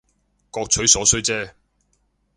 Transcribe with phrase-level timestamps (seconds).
[0.49, 1.53] 各取所需姐